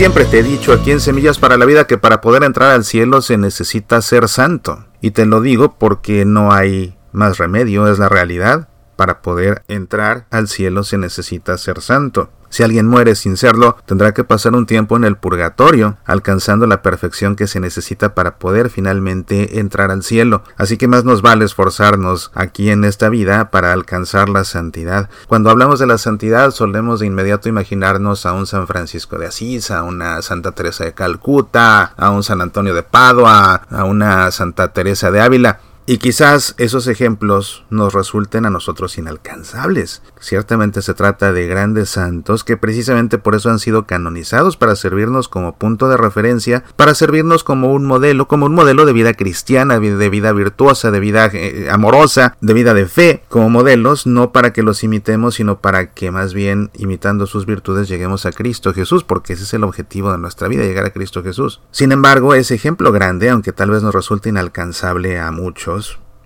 [0.00, 2.86] Siempre te he dicho aquí en Semillas para la Vida que para poder entrar al
[2.86, 4.86] cielo se necesita ser santo.
[5.02, 8.70] Y te lo digo porque no hay más remedio, es la realidad.
[9.00, 12.28] Para poder entrar al cielo se necesita ser santo.
[12.50, 16.82] Si alguien muere sin serlo, tendrá que pasar un tiempo en el purgatorio, alcanzando la
[16.82, 20.42] perfección que se necesita para poder finalmente entrar al cielo.
[20.58, 25.08] Así que más nos vale esforzarnos aquí en esta vida para alcanzar la santidad.
[25.28, 29.70] Cuando hablamos de la santidad, solemos de inmediato imaginarnos a un San Francisco de Asís,
[29.70, 34.74] a una Santa Teresa de Calcuta, a un San Antonio de Padua, a una Santa
[34.74, 35.60] Teresa de Ávila.
[35.90, 40.02] Y quizás esos ejemplos nos resulten a nosotros inalcanzables.
[40.20, 45.28] Ciertamente se trata de grandes santos que precisamente por eso han sido canonizados para servirnos
[45.28, 49.80] como punto de referencia, para servirnos como un modelo, como un modelo de vida cristiana,
[49.80, 54.52] de vida virtuosa, de vida eh, amorosa, de vida de fe, como modelos, no para
[54.52, 59.02] que los imitemos, sino para que más bien imitando sus virtudes lleguemos a Cristo Jesús,
[59.02, 61.60] porque ese es el objetivo de nuestra vida, llegar a Cristo Jesús.
[61.72, 65.79] Sin embargo, ese ejemplo grande, aunque tal vez nos resulte inalcanzable a muchos,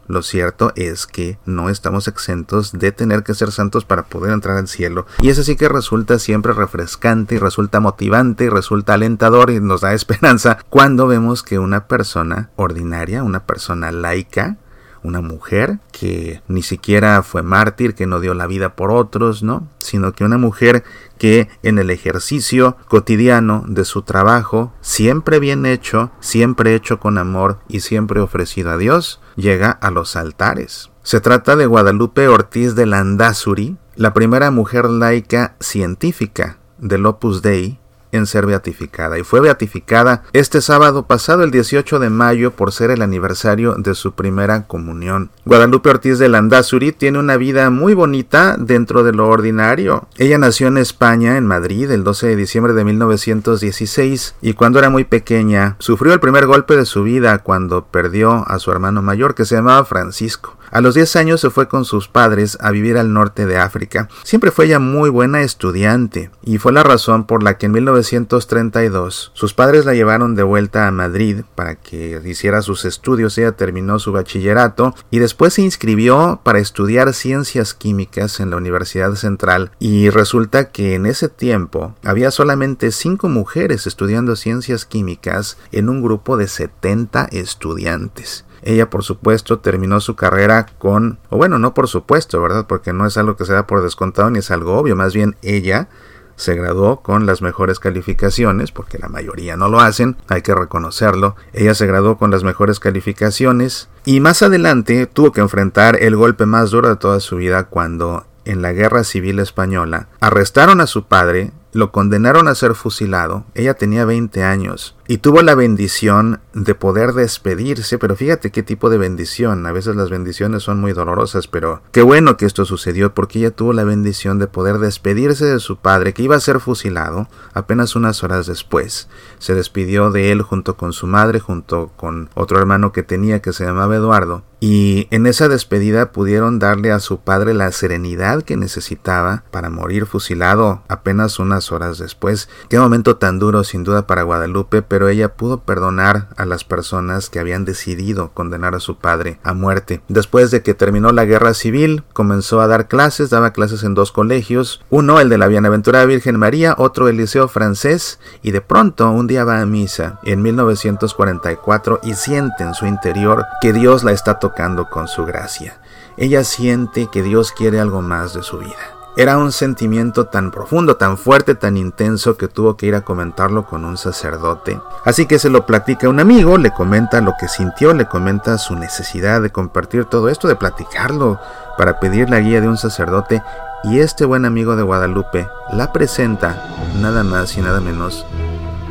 [0.07, 4.57] lo cierto es que no estamos exentos de tener que ser santos para poder entrar
[4.59, 5.07] al cielo.
[5.21, 9.81] Y eso sí que resulta siempre refrescante y resulta motivante y resulta alentador y nos
[9.81, 14.59] da esperanza cuando vemos que una persona ordinaria, una persona laica,
[15.05, 19.69] una mujer que ni siquiera fue mártir, que no dio la vida por otros, ¿no?
[19.79, 20.83] Sino que una mujer
[21.19, 27.61] que en el ejercicio cotidiano de su trabajo, siempre bien hecho, siempre hecho con amor
[27.69, 30.91] y siempre ofrecido a Dios, llega a los altares.
[31.03, 37.79] Se trata de Guadalupe Ortiz de Landazuri, la primera mujer laica científica del Opus Dei
[38.17, 42.91] en ser beatificada y fue beatificada este sábado pasado el 18 de mayo por ser
[42.91, 45.31] el aniversario de su primera comunión.
[45.45, 50.09] Guadalupe Ortiz de Landazuri tiene una vida muy bonita dentro de lo ordinario.
[50.17, 54.91] Ella nació en España, en Madrid, el 12 de diciembre de 1916 y cuando era
[54.91, 59.35] muy pequeña sufrió el primer golpe de su vida cuando perdió a su hermano mayor
[59.35, 60.57] que se llamaba Francisco.
[60.75, 64.09] A los 10 años se fue con sus padres a vivir al norte de África.
[64.25, 69.31] Siempre fue ella muy buena estudiante y fue la razón por la que en 1932
[69.35, 73.39] sus padres la llevaron de vuelta a Madrid para que hiciera sus estudios.
[73.39, 79.15] Ella terminó su bachillerato y después se inscribió para estudiar ciencias químicas en la Universidad
[79.15, 85.89] Central y resulta que en ese tiempo había solamente 5 mujeres estudiando ciencias químicas en
[85.89, 88.45] un grupo de 70 estudiantes.
[88.65, 92.67] Ella, por supuesto, terminó su carrera con, o bueno, no por supuesto, ¿verdad?
[92.67, 95.37] Porque no es algo que se da por descontado ni es algo obvio, más bien
[95.43, 95.89] ella
[96.37, 101.37] se graduó con las mejores calificaciones, porque la mayoría no lo hacen, hay que reconocerlo.
[101.53, 106.47] Ella se graduó con las mejores calificaciones y más adelante tuvo que enfrentar el golpe
[106.47, 111.07] más duro de toda su vida cuando en la Guerra Civil Española arrestaron a su
[111.07, 116.75] padre, lo condenaron a ser fusilado, ella tenía 20 años, y tuvo la bendición de
[116.75, 121.47] poder despedirse, pero fíjate qué tipo de bendición, a veces las bendiciones son muy dolorosas,
[121.47, 125.61] pero qué bueno que esto sucedió porque ella tuvo la bendición de poder despedirse de
[125.61, 129.09] su padre que iba a ser fusilado apenas unas horas después.
[129.39, 133.53] Se despidió de él junto con su madre, junto con otro hermano que tenía que
[133.53, 138.57] se llamaba Eduardo, y en esa despedida pudieron darle a su padre la serenidad que
[138.57, 142.49] necesitaba para morir fusilado apenas unas horas después.
[142.71, 147.29] Qué momento tan duro sin duda para Guadalupe, pero ella pudo perdonar a las personas
[147.29, 150.03] que habían decidido condenar a su padre a muerte.
[150.07, 154.13] Después de que terminó la guerra civil, comenzó a dar clases, daba clases en dos
[154.13, 159.11] colegios, uno el de la Bienaventurada Virgen María, otro el Liceo Francés, y de pronto
[159.11, 164.13] un día va a misa en 1944 y siente en su interior que Dios la
[164.13, 165.81] está tocando con su gracia.
[166.17, 169.04] Ella siente que Dios quiere algo más de su vida.
[169.17, 173.65] Era un sentimiento tan profundo, tan fuerte, tan intenso que tuvo que ir a comentarlo
[173.65, 174.81] con un sacerdote.
[175.05, 178.59] Así que se lo platica a un amigo, le comenta lo que sintió, le comenta
[178.59, 181.39] su necesidad de compartir todo esto, de platicarlo
[181.79, 183.41] para pedir la guía de un sacerdote.
[183.85, 186.61] Y este buen amigo de Guadalupe la presenta
[187.01, 188.27] nada más y nada menos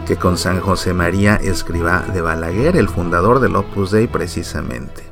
[0.06, 5.04] que con San José María Escribá de Balaguer, el fundador del Opus Dei precisamente.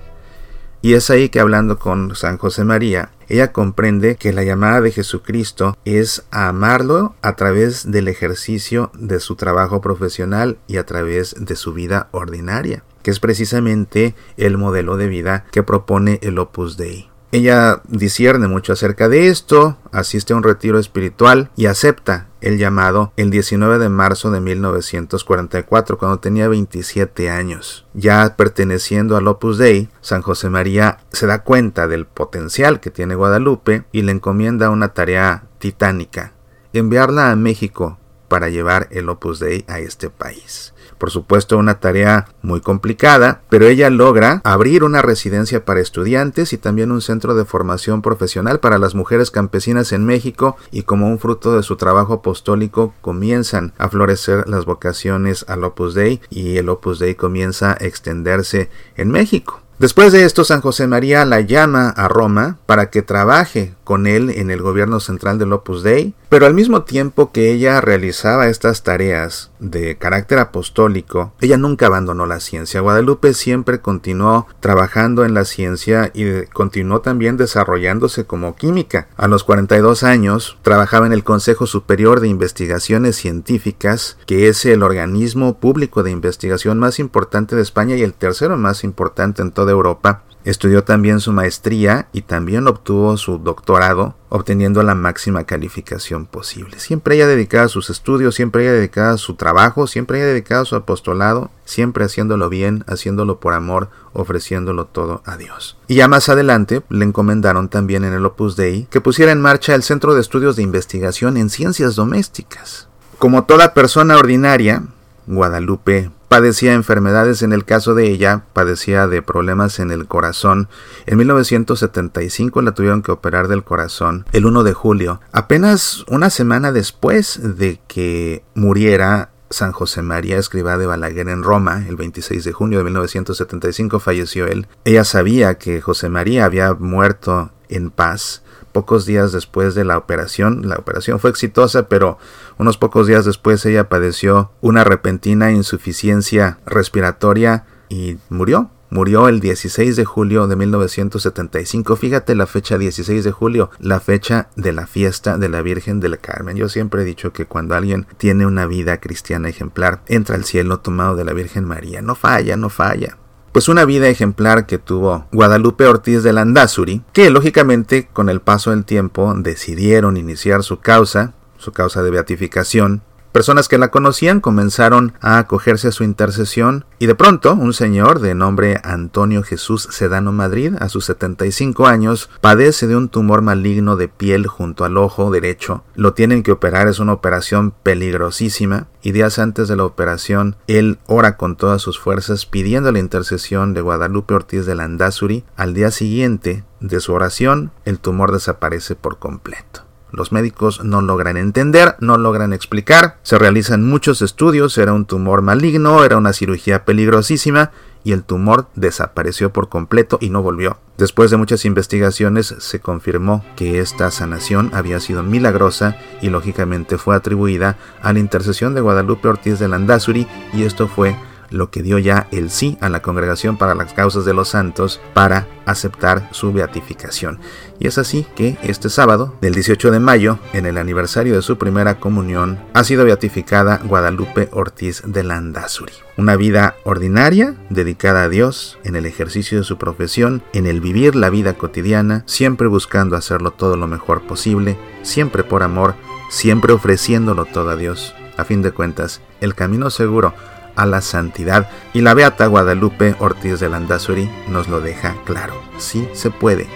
[0.82, 4.92] Y es ahí que hablando con San José María, ella comprende que la llamada de
[4.92, 11.36] Jesucristo es a amarlo a través del ejercicio de su trabajo profesional y a través
[11.40, 16.76] de su vida ordinaria, que es precisamente el modelo de vida que propone el Opus
[16.76, 17.11] Dei.
[17.34, 23.14] Ella discierne mucho acerca de esto, asiste a un retiro espiritual y acepta el llamado
[23.16, 27.86] el 19 de marzo de 1944, cuando tenía 27 años.
[27.94, 33.16] Ya perteneciendo al Opus Dei, San José María se da cuenta del potencial que tiene
[33.16, 36.34] Guadalupe y le encomienda una tarea titánica,
[36.74, 37.98] enviarla a México
[38.28, 40.74] para llevar el Opus Dei a este país.
[41.02, 46.60] Por supuesto, una tarea muy complicada, pero ella logra abrir una residencia para estudiantes y
[46.60, 51.18] también un centro de formación profesional para las mujeres campesinas en México y como un
[51.18, 56.70] fruto de su trabajo apostólico comienzan a florecer las vocaciones al Opus Dei y el
[56.70, 59.60] Opus Dei comienza a extenderse en México.
[59.82, 64.30] Después de esto, San José María la llama a Roma para que trabaje con él
[64.30, 68.84] en el gobierno central del Opus Dei, pero al mismo tiempo que ella realizaba estas
[68.84, 72.80] tareas de carácter apostólico, ella nunca abandonó la ciencia.
[72.80, 79.10] Guadalupe siempre continuó trabajando en la ciencia y continuó también desarrollándose como química.
[79.18, 84.84] A los 42 años trabajaba en el Consejo Superior de Investigaciones Científicas, que es el
[84.84, 89.74] organismo público de investigación más importante de España y el tercero más importante en toda
[89.74, 90.24] Europa.
[90.44, 96.80] Estudió también su maestría y también obtuvo su doctorado, obteniendo la máxima calificación posible.
[96.80, 100.62] Siempre ella dedicada a sus estudios, siempre ella dedicada a su trabajo, siempre ella dedicada
[100.62, 105.78] a su apostolado, siempre haciéndolo bien, haciéndolo por amor, ofreciéndolo todo a Dios.
[105.88, 109.76] Y ya más adelante le encomendaron también en el Opus Dei que pusiera en marcha
[109.76, 112.88] el Centro de Estudios de Investigación en Ciencias Domésticas.
[113.20, 114.84] Como toda persona ordinaria,
[115.28, 120.70] Guadalupe padecía enfermedades, en el caso de ella padecía de problemas en el corazón.
[121.06, 126.72] En 1975 la tuvieron que operar del corazón el 1 de julio, apenas una semana
[126.72, 132.54] después de que muriera San José María Escribá de Balaguer en Roma, el 26 de
[132.54, 134.68] junio de 1975 falleció él.
[134.86, 138.42] Ella sabía que José María había muerto en paz
[138.72, 140.68] pocos días después de la operación.
[140.68, 142.18] La operación fue exitosa, pero
[142.58, 148.72] unos pocos días después ella padeció una repentina insuficiencia respiratoria y murió.
[148.90, 151.96] Murió el 16 de julio de 1975.
[151.96, 156.20] Fíjate la fecha 16 de julio, la fecha de la fiesta de la Virgen del
[156.20, 156.58] Carmen.
[156.58, 160.82] Yo siempre he dicho que cuando alguien tiene una vida cristiana ejemplar, entra al cielo
[160.82, 162.02] tomado de la Virgen María.
[162.02, 163.18] No falla, no falla
[163.52, 168.72] pues una vida ejemplar que tuvo Guadalupe Ortiz de Landazuri, que lógicamente con el paso
[168.72, 175.14] del tiempo decidieron iniciar su causa, su causa de beatificación, Personas que la conocían comenzaron
[175.22, 180.34] a acogerse a su intercesión y de pronto un señor de nombre Antonio Jesús Sedano
[180.34, 185.32] Madrid, a sus 75 años, padece de un tumor maligno de piel junto al ojo
[185.32, 185.86] derecho.
[185.96, 191.00] Lo tienen que operar, es una operación peligrosísima y días antes de la operación él
[191.08, 195.46] ora con todas sus fuerzas pidiendo la intercesión de Guadalupe Ortiz de Landazuri.
[195.56, 199.91] Al día siguiente de su oración el tumor desaparece por completo.
[200.12, 205.42] Los médicos no logran entender, no logran explicar, se realizan muchos estudios, era un tumor
[205.42, 207.72] maligno, era una cirugía peligrosísima
[208.04, 210.78] y el tumor desapareció por completo y no volvió.
[210.98, 217.16] Después de muchas investigaciones se confirmó que esta sanación había sido milagrosa y lógicamente fue
[217.16, 221.16] atribuida a la intercesión de Guadalupe Ortiz de Landazuri y esto fue
[221.52, 225.00] lo que dio ya el sí a la Congregación para las Causas de los Santos
[225.14, 227.40] para aceptar su beatificación.
[227.80, 231.58] Y es así que este sábado, del 18 de mayo, en el aniversario de su
[231.58, 235.94] primera comunión, ha sido beatificada Guadalupe Ortiz de Landazuri.
[236.18, 241.16] Una vida ordinaria, dedicada a Dios, en el ejercicio de su profesión, en el vivir
[241.16, 245.96] la vida cotidiana, siempre buscando hacerlo todo lo mejor posible, siempre por amor,
[246.30, 248.14] siempre ofreciéndolo todo a Dios.
[248.38, 250.34] A fin de cuentas, el camino seguro
[250.76, 255.54] a la santidad y la Beata Guadalupe Ortiz de Landazuri nos lo deja claro.
[255.78, 256.68] Sí se puede.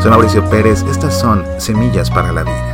[0.00, 2.73] Soy Mauricio Pérez, estas son Semillas para la Vida.